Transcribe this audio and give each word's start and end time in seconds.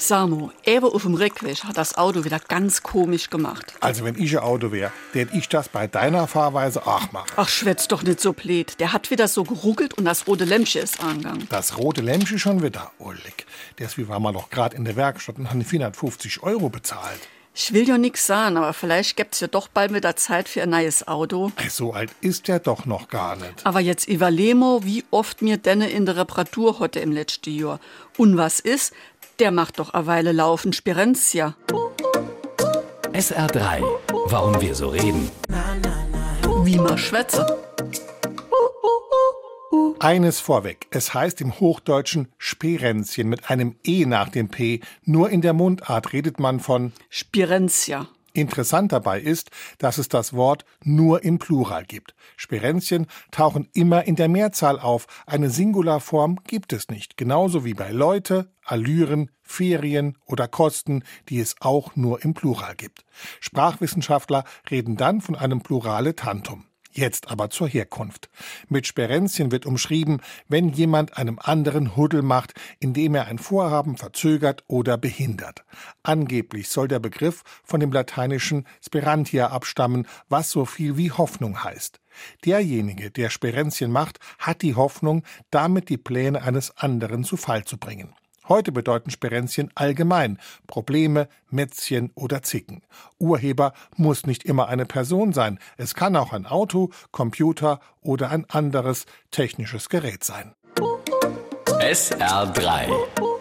Samo, 0.00 0.52
eben 0.64 0.86
auf 0.86 1.02
dem 1.02 1.14
Rückweg 1.14 1.64
hat 1.64 1.76
das 1.76 1.98
Auto 1.98 2.24
wieder 2.24 2.38
ganz 2.38 2.84
komisch 2.84 3.30
gemacht. 3.30 3.74
Also 3.80 4.04
wenn 4.04 4.16
ich 4.16 4.36
ein 4.38 4.44
Auto 4.44 4.70
wäre, 4.70 4.92
hätte 5.12 5.36
ich 5.36 5.48
das 5.48 5.68
bei 5.68 5.88
deiner 5.88 6.28
Fahrweise 6.28 6.86
auch 6.86 7.10
machen. 7.10 7.32
Ach, 7.36 7.48
schwätz 7.48 7.88
doch 7.88 8.04
nicht 8.04 8.20
so 8.20 8.32
blöd. 8.32 8.78
Der 8.78 8.92
hat 8.92 9.10
wieder 9.10 9.26
so 9.26 9.42
geruckelt 9.42 9.94
und 9.94 10.04
das 10.04 10.28
rote 10.28 10.44
Lämpchen 10.44 10.82
ist 10.82 11.02
angegangen. 11.02 11.48
Das 11.50 11.76
rote 11.76 12.00
Lämpchen 12.00 12.38
schon 12.38 12.62
wieder, 12.62 12.92
Ullig. 12.98 13.44
Deswegen 13.80 14.08
war 14.08 14.20
man 14.20 14.34
doch 14.34 14.50
gerade 14.50 14.76
in 14.76 14.84
der 14.84 14.94
Werkstatt 14.94 15.36
und 15.36 15.50
hat 15.50 15.64
450 15.64 16.44
Euro 16.44 16.68
bezahlt. 16.68 17.18
Ich 17.60 17.72
will 17.72 17.88
ja 17.88 17.98
nix 17.98 18.24
sagen, 18.24 18.56
aber 18.56 18.72
vielleicht 18.72 19.16
gibt's 19.16 19.40
ja 19.40 19.48
doch 19.48 19.66
bald 19.66 19.92
wieder 19.92 20.14
Zeit 20.14 20.48
für 20.48 20.62
ein 20.62 20.70
neues 20.70 21.08
Auto. 21.08 21.50
Ey, 21.56 21.68
So 21.68 21.92
alt 21.92 22.12
ist 22.20 22.46
der 22.46 22.60
doch 22.60 22.86
noch 22.86 23.08
gar 23.08 23.34
nicht. 23.34 23.66
Aber 23.66 23.80
jetzt 23.80 24.06
überlemo, 24.06 24.82
wie 24.84 25.04
oft 25.10 25.42
mir 25.42 25.56
denne 25.56 25.90
in 25.90 26.06
der 26.06 26.16
Reparatur 26.16 26.78
hatte 26.78 27.00
im 27.00 27.10
letzten 27.10 27.50
Jahr. 27.50 27.80
Und 28.16 28.36
was 28.36 28.60
ist? 28.60 28.92
Der 29.38 29.52
macht 29.52 29.78
doch 29.78 29.94
eine 29.94 30.06
Weile 30.08 30.32
laufen 30.32 30.72
Spirenzia. 30.72 31.54
SR3. 33.12 33.84
Warum 34.26 34.60
wir 34.60 34.74
so 34.74 34.88
reden. 34.88 35.30
Wie 36.64 36.76
man 36.76 36.98
schwätze. 36.98 37.46
Eines 40.00 40.40
vorweg, 40.40 40.88
es 40.90 41.14
heißt 41.14 41.40
im 41.40 41.60
Hochdeutschen 41.60 42.28
Sperenzchen 42.36 43.28
mit 43.28 43.48
einem 43.48 43.76
E 43.84 44.06
nach 44.06 44.28
dem 44.28 44.48
P. 44.48 44.80
Nur 45.04 45.30
in 45.30 45.40
der 45.40 45.52
Mundart 45.52 46.12
redet 46.12 46.40
man 46.40 46.58
von 46.58 46.92
Spirenzia. 47.08 48.08
Interessant 48.38 48.92
dabei 48.92 49.20
ist, 49.20 49.50
dass 49.78 49.98
es 49.98 50.08
das 50.08 50.32
Wort 50.32 50.64
nur 50.84 51.24
im 51.24 51.38
Plural 51.38 51.84
gibt. 51.84 52.14
Sperenzchen 52.36 53.06
tauchen 53.30 53.68
immer 53.74 54.04
in 54.04 54.14
der 54.14 54.28
Mehrzahl 54.28 54.78
auf. 54.78 55.06
Eine 55.26 55.50
Singularform 55.50 56.38
gibt 56.46 56.72
es 56.72 56.88
nicht. 56.88 57.16
Genauso 57.16 57.64
wie 57.64 57.74
bei 57.74 57.90
Leute, 57.90 58.52
Allüren, 58.64 59.30
Ferien 59.42 60.16
oder 60.24 60.46
Kosten, 60.46 61.02
die 61.28 61.40
es 61.40 61.56
auch 61.60 61.96
nur 61.96 62.22
im 62.22 62.34
Plural 62.34 62.76
gibt. 62.76 63.04
Sprachwissenschaftler 63.40 64.44
reden 64.70 64.96
dann 64.96 65.20
von 65.20 65.34
einem 65.34 65.60
Plurale 65.60 66.14
Tantum. 66.14 66.64
Jetzt 66.90 67.30
aber 67.30 67.50
zur 67.50 67.68
Herkunft. 67.68 68.30
Mit 68.68 68.86
Sperenzchen 68.86 69.52
wird 69.52 69.66
umschrieben, 69.66 70.20
wenn 70.48 70.70
jemand 70.70 71.16
einem 71.16 71.38
anderen 71.38 71.96
Huddel 71.96 72.22
macht, 72.22 72.54
indem 72.80 73.14
er 73.14 73.26
ein 73.26 73.38
Vorhaben 73.38 73.96
verzögert 73.96 74.64
oder 74.68 74.96
behindert. 74.96 75.64
Angeblich 76.02 76.68
soll 76.68 76.88
der 76.88 76.98
Begriff 76.98 77.42
von 77.62 77.80
dem 77.80 77.92
lateinischen 77.92 78.66
Sperantia 78.84 79.48
abstammen, 79.48 80.06
was 80.28 80.50
so 80.50 80.64
viel 80.64 80.96
wie 80.96 81.12
Hoffnung 81.12 81.62
heißt. 81.62 82.00
Derjenige, 82.44 83.10
der 83.10 83.30
Sperenzchen 83.30 83.92
macht, 83.92 84.18
hat 84.38 84.62
die 84.62 84.74
Hoffnung, 84.74 85.24
damit 85.50 85.88
die 85.88 85.98
Pläne 85.98 86.42
eines 86.42 86.76
anderen 86.76 87.22
zu 87.22 87.36
Fall 87.36 87.64
zu 87.64 87.76
bringen. 87.78 88.14
Heute 88.48 88.72
bedeuten 88.72 89.10
Sperenzchen 89.10 89.70
allgemein 89.74 90.38
Probleme, 90.66 91.28
Mätzchen 91.50 92.10
oder 92.14 92.42
Zicken. 92.42 92.82
Urheber 93.18 93.74
muss 93.96 94.26
nicht 94.26 94.44
immer 94.44 94.68
eine 94.68 94.86
Person 94.86 95.34
sein. 95.34 95.58
Es 95.76 95.94
kann 95.94 96.16
auch 96.16 96.32
ein 96.32 96.46
Auto, 96.46 96.90
Computer 97.10 97.80
oder 98.00 98.30
ein 98.30 98.46
anderes 98.48 99.04
technisches 99.30 99.90
Gerät 99.90 100.24
sein. 100.24 100.54
SR3. 101.80 103.37